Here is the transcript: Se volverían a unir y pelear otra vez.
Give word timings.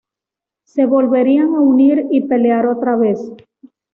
Se 0.65 0.87
volverían 0.87 1.53
a 1.53 1.59
unir 1.59 2.07
y 2.09 2.21
pelear 2.21 2.65
otra 2.65 2.95
vez. 2.95 3.19